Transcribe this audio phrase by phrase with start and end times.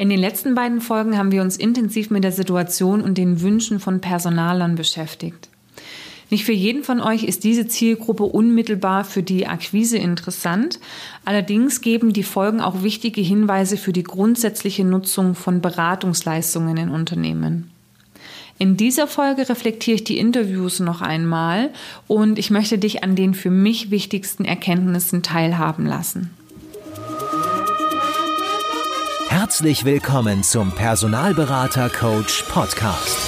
[0.00, 3.80] In den letzten beiden Folgen haben wir uns intensiv mit der Situation und den Wünschen
[3.80, 5.50] von Personalern beschäftigt.
[6.30, 10.80] Nicht für jeden von euch ist diese Zielgruppe unmittelbar für die Akquise interessant.
[11.26, 17.70] Allerdings geben die Folgen auch wichtige Hinweise für die grundsätzliche Nutzung von Beratungsleistungen in Unternehmen.
[18.58, 21.68] In dieser Folge reflektiere ich die Interviews noch einmal
[22.08, 26.30] und ich möchte dich an den für mich wichtigsten Erkenntnissen teilhaben lassen.
[29.50, 33.18] Herzlich willkommen zum Personalberater Coach Podcast.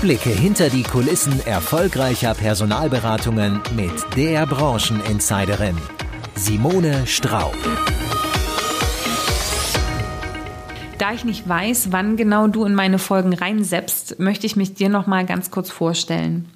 [0.00, 5.76] Blicke hinter die Kulissen erfolgreicher Personalberatungen mit der Brancheninsiderin
[6.36, 7.56] Simone Straub.
[10.98, 14.88] Da ich nicht weiß, wann genau du in meine Folgen reinseppst, möchte ich mich dir
[14.88, 16.48] noch mal ganz kurz vorstellen.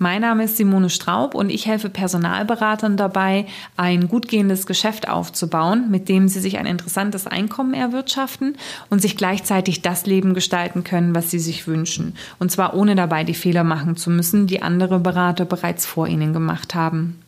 [0.00, 5.90] Mein Name ist Simone Straub und ich helfe Personalberatern dabei, ein gut gehendes Geschäft aufzubauen,
[5.90, 8.56] mit dem sie sich ein interessantes Einkommen erwirtschaften
[8.90, 12.14] und sich gleichzeitig das Leben gestalten können, was sie sich wünschen.
[12.38, 16.32] Und zwar ohne dabei die Fehler machen zu müssen, die andere Berater bereits vor ihnen
[16.32, 17.18] gemacht haben.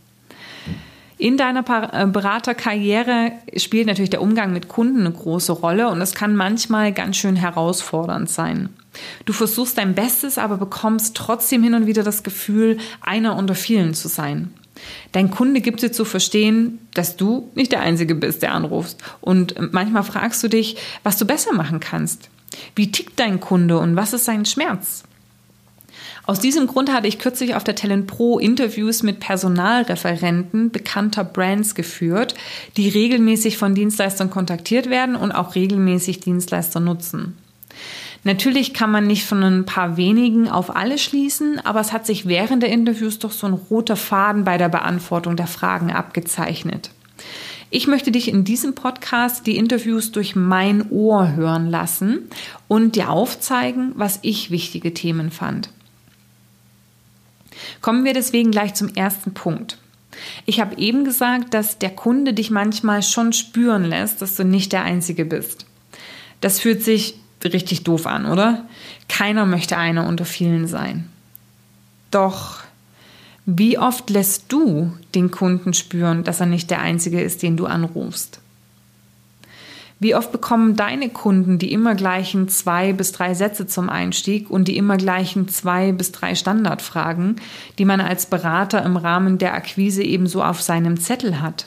[1.20, 6.14] In deiner äh, Beraterkarriere spielt natürlich der Umgang mit Kunden eine große Rolle und es
[6.14, 8.70] kann manchmal ganz schön herausfordernd sein.
[9.26, 13.92] Du versuchst dein Bestes, aber bekommst trotzdem hin und wieder das Gefühl, einer unter vielen
[13.92, 14.54] zu sein.
[15.12, 19.02] Dein Kunde gibt dir zu verstehen, dass du nicht der Einzige bist, der anrufst.
[19.20, 22.30] Und manchmal fragst du dich, was du besser machen kannst.
[22.74, 25.02] Wie tickt dein Kunde und was ist sein Schmerz?
[26.30, 31.74] Aus diesem Grund hatte ich kürzlich auf der Talent Pro Interviews mit Personalreferenten bekannter Brands
[31.74, 32.36] geführt,
[32.76, 37.36] die regelmäßig von Dienstleistern kontaktiert werden und auch regelmäßig Dienstleister nutzen.
[38.22, 42.26] Natürlich kann man nicht von ein paar wenigen auf alle schließen, aber es hat sich
[42.26, 46.92] während der Interviews doch so ein roter Faden bei der Beantwortung der Fragen abgezeichnet.
[47.70, 52.28] Ich möchte dich in diesem Podcast die Interviews durch mein Ohr hören lassen
[52.68, 55.70] und dir aufzeigen, was ich wichtige Themen fand.
[57.81, 59.78] Kommen wir deswegen gleich zum ersten Punkt.
[60.47, 64.72] Ich habe eben gesagt, dass der Kunde dich manchmal schon spüren lässt, dass du nicht
[64.72, 65.66] der Einzige bist.
[66.41, 68.66] Das fühlt sich richtig doof an, oder?
[69.09, 71.09] Keiner möchte einer unter vielen sein.
[72.10, 72.60] Doch
[73.47, 77.66] wie oft lässt du den Kunden spüren, dass er nicht der Einzige ist, den du
[77.66, 78.41] anrufst?
[80.03, 84.66] Wie oft bekommen deine Kunden die immer gleichen zwei bis drei Sätze zum Einstieg und
[84.66, 87.37] die immer gleichen zwei bis drei Standardfragen,
[87.78, 91.66] die man als Berater im Rahmen der Akquise ebenso auf seinem Zettel hat?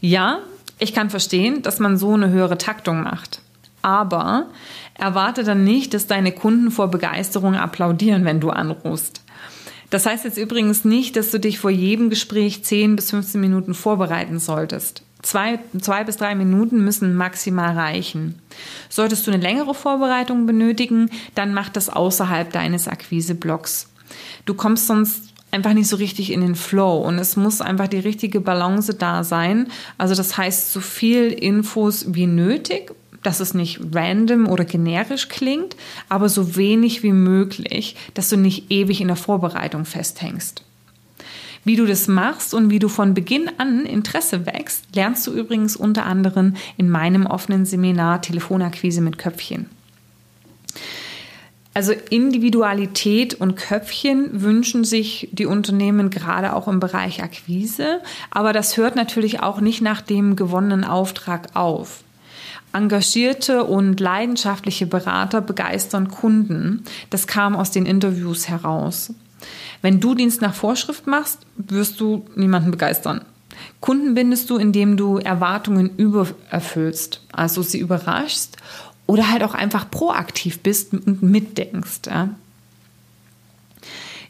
[0.00, 0.40] Ja,
[0.80, 3.42] ich kann verstehen, dass man so eine höhere Taktung macht.
[3.82, 4.46] Aber
[4.94, 9.22] erwarte dann nicht, dass deine Kunden vor Begeisterung applaudieren, wenn du anrufst.
[9.88, 13.74] Das heißt jetzt übrigens nicht, dass du dich vor jedem Gespräch 10 bis 15 Minuten
[13.74, 15.02] vorbereiten solltest.
[15.22, 18.40] Zwei, zwei bis drei Minuten müssen maximal reichen.
[18.88, 23.88] Solltest du eine längere Vorbereitung benötigen, dann mach das außerhalb deines Akquiseblocks.
[24.46, 27.98] Du kommst sonst einfach nicht so richtig in den Flow und es muss einfach die
[27.98, 29.68] richtige Balance da sein.
[29.98, 32.92] Also das heißt, so viel Infos wie nötig,
[33.22, 35.76] dass es nicht random oder generisch klingt,
[36.08, 40.64] aber so wenig wie möglich, dass du nicht ewig in der Vorbereitung festhängst.
[41.64, 45.76] Wie du das machst und wie du von Beginn an Interesse wächst, lernst du übrigens
[45.76, 49.66] unter anderem in meinem offenen Seminar Telefonakquise mit Köpfchen.
[51.72, 58.00] Also Individualität und Köpfchen wünschen sich die Unternehmen gerade auch im Bereich Akquise,
[58.30, 62.02] aber das hört natürlich auch nicht nach dem gewonnenen Auftrag auf.
[62.72, 66.84] Engagierte und leidenschaftliche Berater begeistern Kunden.
[67.10, 69.12] Das kam aus den Interviews heraus.
[69.82, 73.24] Wenn du Dienst nach Vorschrift machst, wirst du niemanden begeistern.
[73.80, 78.56] Kunden bindest du, indem du Erwartungen übererfüllst, also sie überraschst
[79.06, 82.02] oder halt auch einfach proaktiv bist und mitdenkst.
[82.06, 82.30] Ja.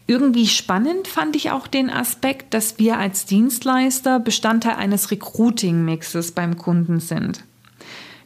[0.07, 6.57] Irgendwie spannend fand ich auch den Aspekt, dass wir als Dienstleister Bestandteil eines Recruiting-Mixes beim
[6.57, 7.45] Kunden sind.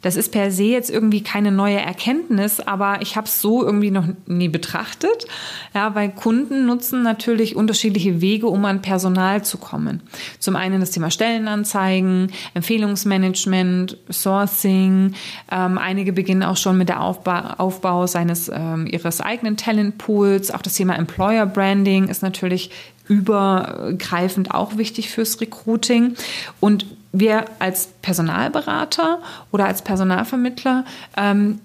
[0.05, 3.91] Das ist per se jetzt irgendwie keine neue Erkenntnis, aber ich habe es so irgendwie
[3.91, 5.27] noch nie betrachtet.
[5.73, 10.03] Ja, weil Kunden nutzen natürlich unterschiedliche Wege, um an Personal zu kommen.
[10.39, 15.15] Zum einen das Thema Stellenanzeigen, Empfehlungsmanagement, Sourcing.
[15.51, 20.51] Ähm, einige beginnen auch schon mit der Aufbau, Aufbau seines ähm, ihres eigenen Talentpools.
[20.51, 22.71] Auch das Thema Employer Branding ist natürlich
[23.09, 26.15] übergreifend auch wichtig fürs Recruiting.
[26.61, 26.85] Und
[27.15, 29.21] wir als Personalberater
[29.53, 30.85] oder als Personalvermittler
[31.17, 31.61] ähm,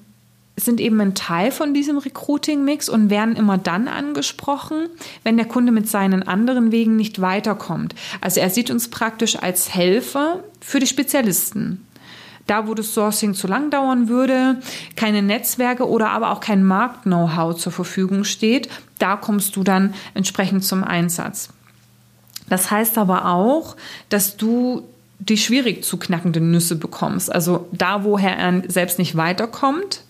[0.55, 4.87] sind eben ein Teil von diesem Recruiting-Mix und werden immer dann angesprochen,
[5.23, 7.95] wenn der Kunde mit seinen anderen Wegen nicht weiterkommt.
[8.21, 11.85] Also er sieht uns praktisch als Helfer für die Spezialisten.
[12.45, 14.57] Da, wo das Sourcing zu lang dauern würde,
[14.95, 20.63] keine Netzwerke oder aber auch kein Markt-Know-how zur Verfügung steht, da kommst du dann entsprechend
[20.63, 21.49] zum Einsatz.
[22.49, 23.75] Das heißt aber auch,
[24.09, 24.83] dass du
[25.19, 27.31] die schwierig zu knackenden Nüsse bekommst.
[27.31, 30.01] Also da, woher er selbst nicht weiterkommt,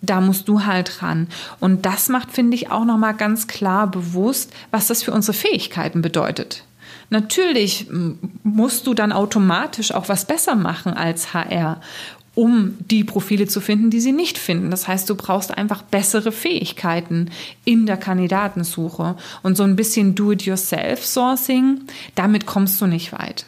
[0.00, 1.28] da musst du halt ran.
[1.60, 6.02] Und das macht, finde ich, auch nochmal ganz klar bewusst, was das für unsere Fähigkeiten
[6.02, 6.64] bedeutet.
[7.08, 7.86] Natürlich
[8.42, 11.80] musst du dann automatisch auch was besser machen als HR,
[12.34, 14.70] um die Profile zu finden, die sie nicht finden.
[14.70, 17.30] Das heißt, du brauchst einfach bessere Fähigkeiten
[17.64, 19.16] in der Kandidatensuche.
[19.42, 21.82] Und so ein bisschen Do-it-yourself-Sourcing,
[22.14, 23.46] damit kommst du nicht weit.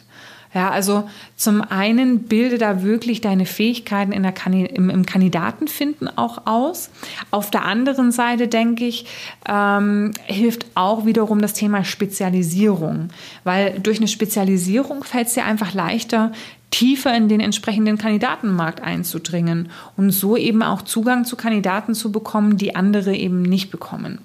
[0.51, 6.47] Ja, also zum einen bilde da wirklich deine Fähigkeiten in der im, im Kandidatenfinden auch
[6.47, 6.89] aus.
[7.29, 9.05] Auf der anderen Seite denke ich,
[9.47, 13.09] ähm, hilft auch wiederum das Thema Spezialisierung,
[13.43, 16.31] weil durch eine Spezialisierung fällt es dir einfach leichter,
[16.71, 22.57] tiefer in den entsprechenden Kandidatenmarkt einzudringen und so eben auch Zugang zu Kandidaten zu bekommen,
[22.57, 24.19] die andere eben nicht bekommen.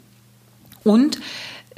[0.84, 1.18] Und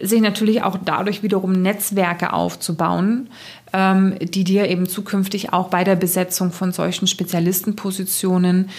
[0.00, 3.28] sich natürlich auch dadurch wiederum Netzwerke aufzubauen,
[3.72, 8.70] die dir eben zukünftig auch bei der Besetzung von solchen Spezialistenpositionen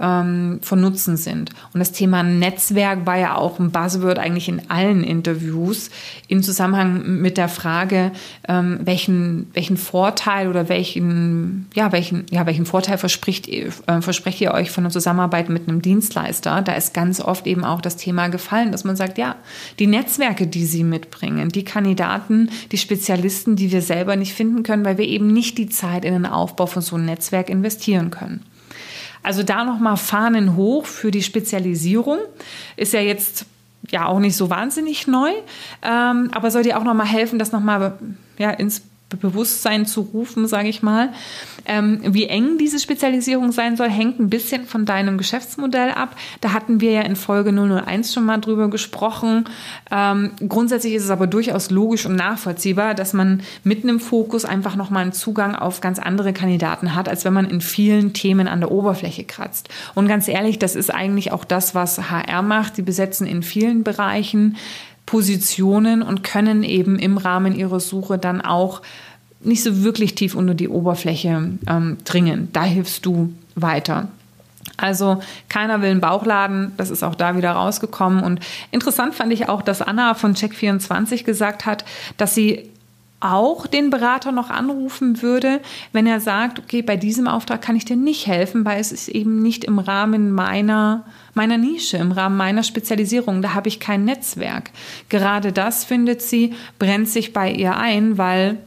[0.00, 1.50] ähm, von Nutzen sind.
[1.72, 5.90] Und das Thema Netzwerk war ja auch ein Buzzword eigentlich in allen Interviews
[6.28, 8.12] im Zusammenhang mit der Frage,
[8.48, 13.70] ähm, welchen, welchen Vorteil oder welchen, ja, welchen, ja, welchen Vorteil verspricht, äh,
[14.00, 16.62] versprecht ihr euch von der Zusammenarbeit mit einem Dienstleister?
[16.62, 19.36] Da ist ganz oft eben auch das Thema gefallen, dass man sagt, ja,
[19.78, 24.84] die Netzwerke, die sie mitbringen, die Kandidaten, die Spezialisten, die wir selber nicht finden können,
[24.84, 28.42] weil wir eben nicht die Zeit in den Aufbau von so einem Netzwerk investieren können.
[29.22, 32.18] Also da nochmal Fahnen hoch für die Spezialisierung.
[32.76, 33.46] Ist ja jetzt
[33.90, 35.30] ja auch nicht so wahnsinnig neu,
[35.82, 37.98] ähm, aber soll dir auch nochmal helfen, das nochmal
[38.38, 38.82] ja, ins
[39.18, 41.12] Bewusstsein zu rufen, sage ich mal.
[41.64, 46.16] Ähm, wie eng diese Spezialisierung sein soll, hängt ein bisschen von deinem Geschäftsmodell ab.
[46.40, 49.44] Da hatten wir ja in Folge 001 schon mal drüber gesprochen.
[49.90, 54.76] Ähm, grundsätzlich ist es aber durchaus logisch und nachvollziehbar, dass man mit einem Fokus einfach
[54.76, 58.60] nochmal einen Zugang auf ganz andere Kandidaten hat, als wenn man in vielen Themen an
[58.60, 59.68] der Oberfläche kratzt.
[59.94, 62.76] Und ganz ehrlich, das ist eigentlich auch das, was HR macht.
[62.76, 64.56] Die besetzen in vielen Bereichen
[65.06, 68.82] Positionen und können eben im Rahmen ihrer Suche dann auch
[69.46, 72.48] nicht so wirklich tief unter die Oberfläche ähm, dringen.
[72.52, 74.08] Da hilfst du weiter.
[74.76, 78.22] Also keiner will einen Bauchladen, das ist auch da wieder rausgekommen.
[78.22, 78.40] Und
[78.70, 81.84] interessant fand ich auch, dass Anna von Check24 gesagt hat,
[82.18, 82.70] dass sie
[83.20, 85.60] auch den Berater noch anrufen würde,
[85.92, 89.08] wenn er sagt, okay, bei diesem Auftrag kann ich dir nicht helfen, weil es ist
[89.08, 93.40] eben nicht im Rahmen meiner, meiner Nische, im Rahmen meiner Spezialisierung.
[93.40, 94.70] Da habe ich kein Netzwerk.
[95.08, 98.58] Gerade das, findet sie, brennt sich bei ihr ein, weil,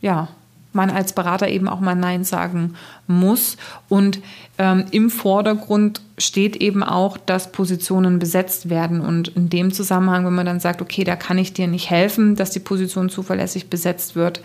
[0.00, 0.28] ja,
[0.76, 2.74] man als Berater eben auch mal Nein sagen
[3.08, 3.56] muss.
[3.88, 4.20] Und
[4.58, 9.00] ähm, im Vordergrund steht eben auch, dass Positionen besetzt werden.
[9.00, 12.36] Und in dem Zusammenhang, wenn man dann sagt, okay, da kann ich dir nicht helfen,
[12.36, 14.40] dass die Position zuverlässig besetzt wird,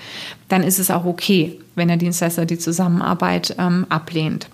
[0.47, 4.47] dann ist es auch okay, wenn der Dienstleister die Zusammenarbeit ähm, ablehnt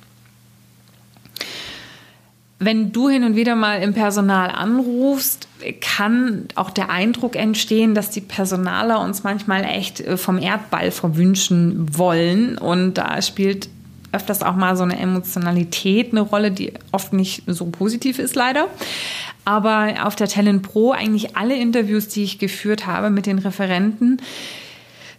[2.59, 5.47] wenn du hin und wieder mal im Personal anrufst,
[5.79, 11.97] kann auch der Eindruck entstehen, dass die Personaler uns manchmal echt äh, vom Erdball verwünschen
[11.97, 12.57] wollen.
[12.57, 13.69] Und da spielt
[14.11, 18.67] öfters auch mal so eine Emotionalität eine Rolle, die oft nicht so positiv ist, leider.
[19.45, 24.19] Aber auf der Talent Pro eigentlich alle Interviews, die ich geführt habe mit den Referenten,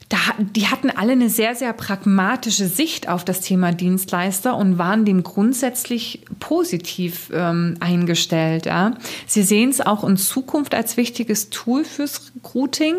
[0.08, 5.04] da, die hatten alle eine sehr, sehr pragmatische Sicht auf das Thema Dienstleister und waren
[5.04, 8.64] dem grundsätzlich positiv ähm, eingestellt.
[8.64, 8.94] Ja.
[9.26, 12.96] Sie sehen es auch in Zukunft als wichtiges Tool fürs Recruiting,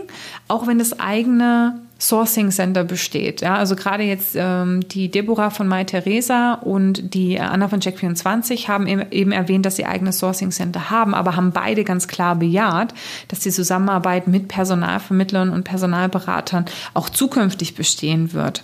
[0.47, 3.41] auch wenn das eigene Sourcing Center besteht.
[3.41, 8.69] Ja, also gerade jetzt ähm, die Deborah von Mai Theresa und die Anna von Check24
[8.69, 12.93] haben eben erwähnt, dass sie eigenes Sourcing Center haben, aber haben beide ganz klar bejaht,
[13.27, 18.63] dass die Zusammenarbeit mit Personalvermittlern und Personalberatern auch zukünftig bestehen wird.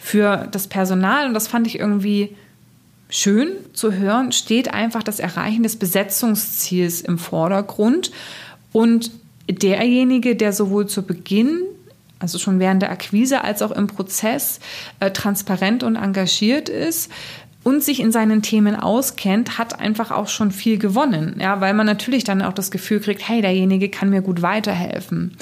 [0.00, 2.34] Für das Personal, und das fand ich irgendwie
[3.08, 8.10] schön zu hören, steht einfach das Erreichen des Besetzungsziels im Vordergrund
[8.72, 9.12] und
[9.48, 11.60] derjenige, der sowohl zu Beginn
[12.18, 14.60] also schon während der Akquise als auch im Prozess
[15.00, 17.10] äh, transparent und engagiert ist
[17.64, 21.86] und sich in seinen Themen auskennt, hat einfach auch schon viel gewonnen, ja, weil man
[21.86, 25.36] natürlich dann auch das Gefühl kriegt, hey, derjenige kann mir gut weiterhelfen.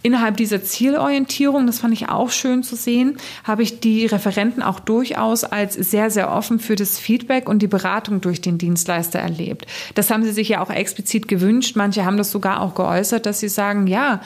[0.00, 4.78] Innerhalb dieser Zielorientierung, das fand ich auch schön zu sehen, habe ich die Referenten auch
[4.78, 9.66] durchaus als sehr, sehr offen für das Feedback und die Beratung durch den Dienstleister erlebt.
[9.96, 11.74] Das haben sie sich ja auch explizit gewünscht.
[11.74, 14.20] Manche haben das sogar auch geäußert, dass sie sagen, ja,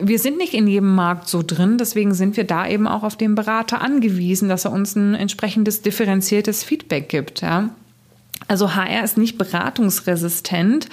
[0.00, 3.16] wir sind nicht in jedem Markt so drin, deswegen sind wir da eben auch auf
[3.16, 7.40] den Berater angewiesen, dass er uns ein entsprechendes differenziertes Feedback gibt.
[7.40, 7.70] Ja.
[8.46, 10.88] Also HR ist nicht beratungsresistent.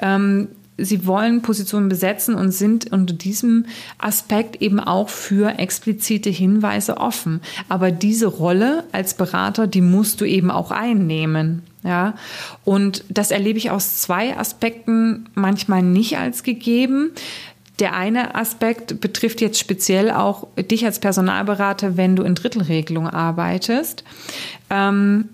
[0.00, 3.66] Ähm, sie wollen Positionen besetzen und sind unter diesem
[3.98, 7.40] Aspekt eben auch für explizite Hinweise offen.
[7.68, 11.62] Aber diese Rolle als Berater, die musst du eben auch einnehmen.
[11.84, 12.14] Ja,
[12.64, 17.10] und das erlebe ich aus zwei Aspekten manchmal nicht als gegeben.
[17.78, 24.04] Der eine Aspekt betrifft jetzt speziell auch dich als Personalberater, wenn du in Drittelregelung arbeitest.
[24.70, 25.28] Ähm,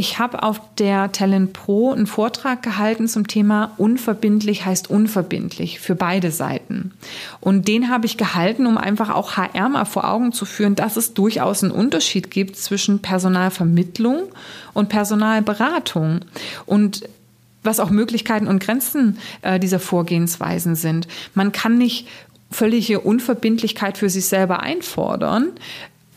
[0.00, 5.94] ich habe auf der Talent Pro einen Vortrag gehalten zum Thema unverbindlich heißt unverbindlich für
[5.94, 6.92] beide Seiten.
[7.40, 10.96] Und den habe ich gehalten, um einfach auch HR mal vor Augen zu führen, dass
[10.96, 14.22] es durchaus einen Unterschied gibt zwischen Personalvermittlung
[14.72, 16.20] und Personalberatung.
[16.64, 17.02] Und
[17.62, 21.08] was auch Möglichkeiten und Grenzen äh, dieser Vorgehensweisen sind.
[21.34, 22.08] Man kann nicht
[22.50, 25.52] völlige Unverbindlichkeit für sich selber einfordern,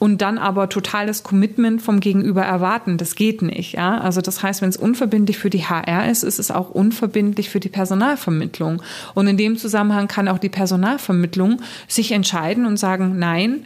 [0.03, 2.97] und dann aber totales Commitment vom Gegenüber erwarten.
[2.97, 3.71] Das geht nicht.
[3.71, 4.00] Ja?
[4.00, 7.62] Also das heißt, wenn es unverbindlich für die HR ist, ist es auch unverbindlich für
[7.62, 8.81] die Personalvermittlung.
[9.13, 13.63] Und in dem Zusammenhang kann auch die Personalvermittlung sich entscheiden und sagen, nein,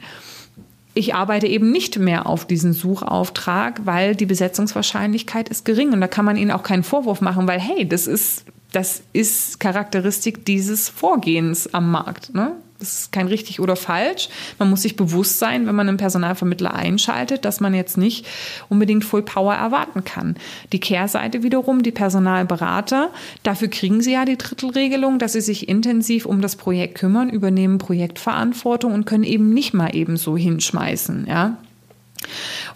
[0.97, 5.93] ich arbeite eben nicht mehr auf diesen Suchauftrag, weil die Besetzungswahrscheinlichkeit ist gering.
[5.93, 9.59] Und da kann man ihnen auch keinen Vorwurf machen, weil hey, das ist, das ist
[9.59, 12.33] Charakteristik dieses Vorgehens am Markt.
[12.33, 12.53] Ne?
[12.79, 14.29] Das ist kein richtig oder falsch.
[14.59, 18.27] Man muss sich bewusst sein, wenn man einen Personalvermittler einschaltet, dass man jetzt nicht
[18.69, 20.35] unbedingt Full Power erwarten kann.
[20.71, 23.09] Die Kehrseite wiederum, die Personalberater,
[23.41, 27.79] dafür kriegen sie ja die Drittelregelung, dass sie sich intensiv um das Projekt kümmern, übernehmen
[27.79, 31.57] Projektverantwortung und können eben nicht mal eben so hinschmeißen, ja.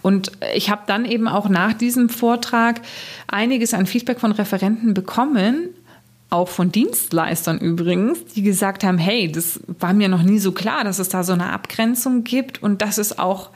[0.02, 2.80] Und ich habe dann eben auch nach diesem Vortrag
[3.28, 5.68] einiges an Feedback von Referenten bekommen,
[6.32, 10.84] auch von Dienstleistern übrigens, die gesagt haben, hey, das war mir noch nie so klar,
[10.84, 13.50] dass es da so eine Abgrenzung gibt und dass es auch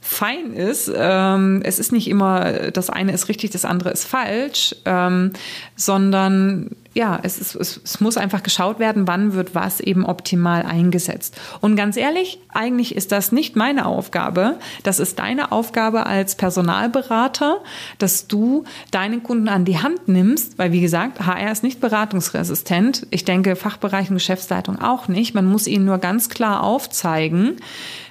[0.00, 0.92] fein ist.
[0.94, 5.32] Ähm, es ist nicht immer, das eine ist richtig, das andere ist falsch, ähm,
[5.76, 10.62] sondern ja, es, ist, es, es muss einfach geschaut werden, wann wird was eben optimal
[10.62, 11.36] eingesetzt.
[11.60, 14.58] Und ganz ehrlich, eigentlich ist das nicht meine Aufgabe.
[14.84, 17.58] Das ist deine Aufgabe als Personalberater,
[17.98, 23.08] dass du deinen Kunden an die Hand nimmst, weil wie gesagt, HR ist nicht beratungsresistent.
[23.10, 25.34] Ich denke, Fachbereich und Geschäftsleitung auch nicht.
[25.34, 27.56] Man muss ihnen nur ganz klar aufzeigen,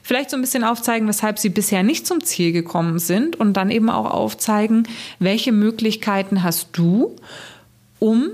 [0.02, 3.72] vielleicht so ein bisschen aufzeigen, weshalb sie bisher nicht zum Ziel gekommen sind und dann
[3.72, 7.16] eben auch aufzeigen, welche Möglichkeiten hast du,
[8.00, 8.30] um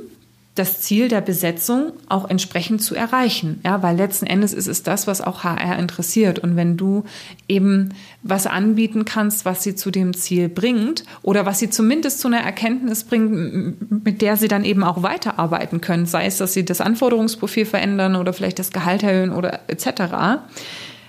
[0.59, 3.61] das Ziel der Besetzung auch entsprechend zu erreichen.
[3.63, 6.37] Ja, weil letzten Endes ist es das, was auch HR interessiert.
[6.39, 7.05] Und wenn du
[7.47, 12.27] eben was anbieten kannst, was sie zu dem Ziel bringt oder was sie zumindest zu
[12.27, 16.65] einer Erkenntnis bringt, mit der sie dann eben auch weiterarbeiten können, sei es, dass sie
[16.65, 20.41] das Anforderungsprofil verändern oder vielleicht das Gehalt erhöhen oder etc.,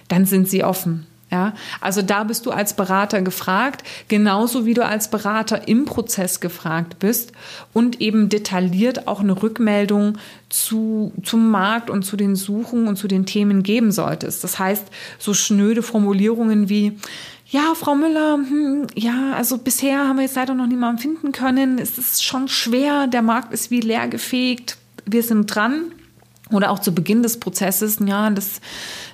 [0.09, 1.07] dann sind sie offen.
[1.31, 6.41] Ja, also da bist du als Berater gefragt, genauso wie du als Berater im Prozess
[6.41, 7.31] gefragt bist
[7.73, 10.19] und eben detailliert auch eine Rückmeldung
[10.49, 14.43] zu, zum Markt und zu den Suchen und zu den Themen geben solltest.
[14.43, 14.87] Das heißt,
[15.21, 16.99] so schnöde Formulierungen wie,
[17.47, 21.79] ja, Frau Müller, hm, ja, also bisher haben wir jetzt leider noch niemanden finden können.
[21.79, 24.79] Es ist schon schwer, der Markt ist wie leer gefegt.
[25.07, 25.93] Wir sind dran.
[26.51, 28.61] Oder auch zu Beginn des Prozesses, ja, das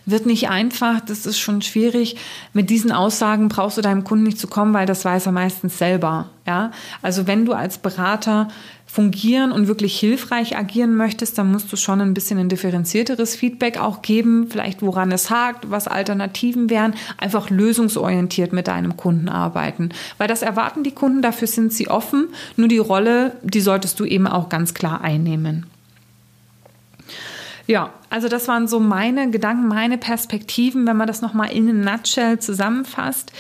[0.07, 2.17] wird nicht einfach, das ist schon schwierig.
[2.53, 5.79] Mit diesen Aussagen brauchst du deinem Kunden nicht zu kommen, weil das weiß er meistens
[5.79, 6.31] selber.
[6.47, 6.71] Ja?
[7.03, 8.49] Also wenn du als Berater
[8.87, 13.79] fungieren und wirklich hilfreich agieren möchtest, dann musst du schon ein bisschen ein differenzierteres Feedback
[13.79, 19.91] auch geben, vielleicht woran es hakt, was Alternativen wären, einfach lösungsorientiert mit deinem Kunden arbeiten.
[20.19, 24.05] Weil das erwarten die Kunden, dafür sind sie offen, nur die Rolle, die solltest du
[24.05, 25.67] eben auch ganz klar einnehmen.
[27.67, 31.81] Ja, also das waren so meine Gedanken, meine Perspektiven, wenn man das nochmal in einem
[31.81, 33.33] Nutshell zusammenfasst.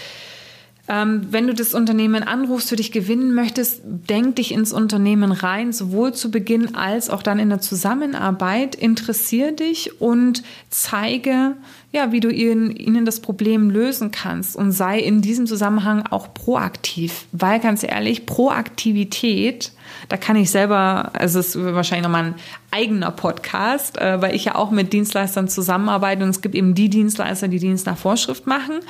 [0.88, 5.72] Ähm, wenn du das Unternehmen anrufst, für dich gewinnen möchtest, denk dich ins Unternehmen rein,
[5.72, 8.76] sowohl zu Beginn als auch dann in der Zusammenarbeit.
[8.76, 11.56] Interessier dich und zeige,
[11.92, 16.34] ja, wie du ihnen, ihnen das Problem lösen kannst und sei in diesem Zusammenhang auch
[16.34, 17.26] proaktiv.
[17.32, 19.72] Weil ganz ehrlich, Proaktivität
[20.08, 22.34] da kann ich selber, also es ist wahrscheinlich nochmal ein
[22.70, 26.88] eigener Podcast, äh, weil ich ja auch mit Dienstleistern zusammenarbeite und es gibt eben die
[26.88, 28.80] Dienstleister, die Dienst nach Vorschrift machen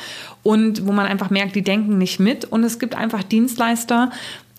[0.43, 4.11] und wo man einfach merkt, die denken nicht mit und es gibt einfach Dienstleister,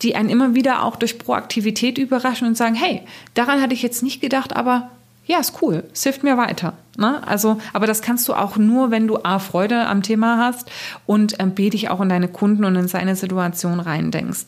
[0.02, 3.02] die einen immer wieder auch durch Proaktivität überraschen und sagen, hey,
[3.34, 4.90] daran hatte ich jetzt nicht gedacht, aber
[5.28, 6.72] ja, ist cool, es hilft mir weiter.
[6.96, 7.22] Ne?
[7.26, 10.70] Also, aber das kannst du auch nur, wenn du A, Freude am Thema hast
[11.06, 14.46] und ähm, B, dich auch in deine Kunden und in seine Situation reindenkst.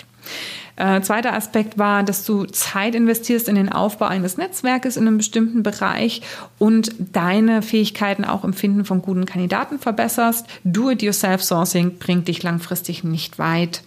[0.77, 5.19] Äh, zweiter Aspekt war, dass du Zeit investierst in den Aufbau eines Netzwerkes in einem
[5.19, 6.23] bestimmten Bereich
[6.59, 10.47] und deine Fähigkeiten auch im Finden von guten Kandidaten verbesserst.
[10.65, 13.83] Do-it-yourself-Sourcing bringt dich langfristig nicht weit.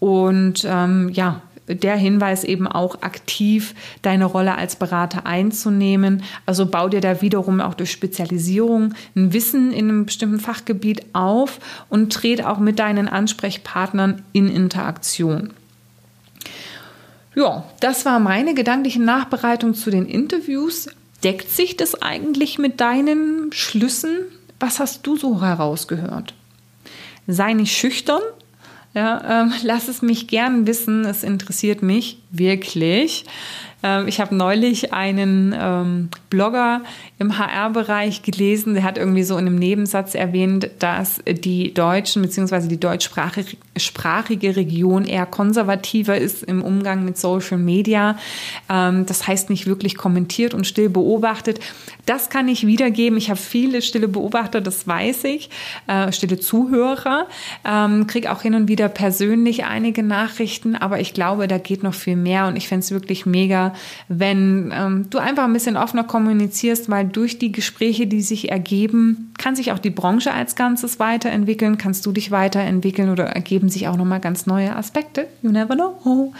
[0.00, 6.22] Und ähm, ja, der Hinweis eben auch aktiv deine Rolle als Berater einzunehmen.
[6.46, 11.58] Also bau dir da wiederum auch durch Spezialisierung ein Wissen in einem bestimmten Fachgebiet auf
[11.88, 15.52] und tret auch mit deinen Ansprechpartnern in Interaktion.
[17.34, 20.88] Ja, das war meine gedankliche Nachbereitung zu den Interviews.
[21.22, 24.20] Deckt sich das eigentlich mit deinen Schlüssen?
[24.58, 26.32] Was hast du so herausgehört?
[27.26, 28.22] Sei nicht schüchtern,
[28.96, 31.04] ja, ähm, lass es mich gern wissen.
[31.04, 33.26] Es interessiert mich wirklich.
[33.86, 36.82] Ähm, ich habe neulich einen ähm, Blogger
[37.18, 42.66] im HR-Bereich gelesen, der hat irgendwie so in einem Nebensatz erwähnt, dass die Deutschen bzw.
[42.68, 48.18] die deutschsprachige Region eher konservativer ist im Umgang mit Social Media.
[48.68, 51.60] Ähm, das heißt nicht wirklich kommentiert und still beobachtet.
[52.06, 53.18] Das kann ich wiedergeben.
[53.18, 55.50] Ich habe viele stille Beobachter, das weiß ich,
[55.86, 57.26] äh, stille Zuhörer,
[57.64, 61.94] ähm, kriege auch hin und wieder persönlich einige Nachrichten, aber ich glaube, da geht noch
[61.94, 63.74] viel mehr und ich fände es wirklich mega,
[64.08, 69.32] wenn ähm, du einfach ein bisschen offener kommunizierst, weil durch die Gespräche, die sich ergeben,
[69.38, 73.88] kann sich auch die Branche als Ganzes weiterentwickeln, kannst du dich weiterentwickeln oder ergeben sich
[73.88, 75.26] auch nochmal ganz neue Aspekte.
[75.42, 76.32] You never know.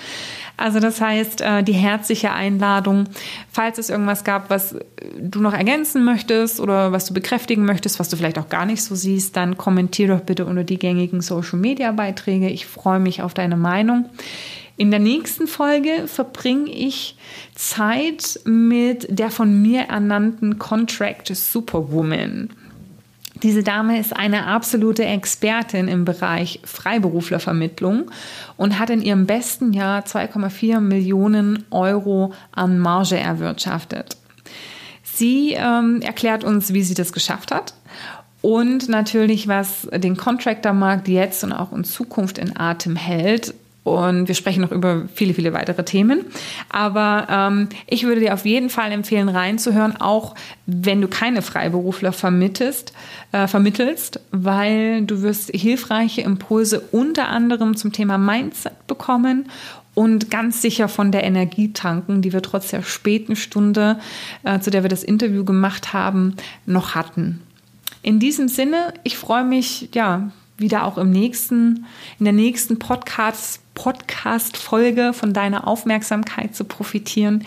[0.57, 3.05] Also das heißt, äh, die herzliche Einladung,
[3.53, 4.75] falls es irgendwas gab, was
[5.21, 8.83] du noch ergänzen möchtest oder was du bekräftigen möchtest, was du vielleicht auch gar nicht
[8.83, 12.49] so siehst, dann kommentier doch bitte unter die gängigen Social-Media-Beiträge.
[12.49, 14.07] Ich freue mich auf deine Meinung.
[14.79, 17.17] In der nächsten Folge verbringe ich
[17.55, 22.51] Zeit mit der von mir ernannten Contract Superwoman.
[23.43, 28.11] Diese Dame ist eine absolute Expertin im Bereich Freiberuflervermittlung
[28.59, 34.17] und hat in ihrem besten Jahr 2,4 Millionen Euro an Marge erwirtschaftet.
[35.03, 37.73] Sie ähm, erklärt uns, wie sie das geschafft hat
[38.43, 43.55] und natürlich, was den Contractor-Markt jetzt und auch in Zukunft in Atem hält
[43.87, 46.25] und wir sprechen noch über viele, viele weitere Themen.
[46.71, 50.35] Aber ähm, ich würde dir auf jeden Fall empfehlen, reinzuhören, auch
[50.67, 52.93] wenn du keine Freiberufler vermittelst,
[53.31, 59.49] äh, vermittelst, weil du wirst hilfreiche Impulse unter anderem zum Thema Mindset bekommen
[59.95, 64.01] und ganz sicher von der Energie tanken, die wir trotz der späten Stunde,
[64.43, 66.35] äh, zu der wir das Interview gemacht haben,
[66.67, 67.41] noch hatten.
[68.03, 71.87] In diesem Sinne, ich freue mich, ja, wieder auch im nächsten,
[72.19, 77.45] in der nächsten Podcast, Podcast-Folge von deiner Aufmerksamkeit zu profitieren.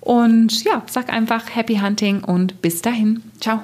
[0.00, 3.22] Und ja, sag einfach Happy Hunting und bis dahin.
[3.40, 3.60] Ciao.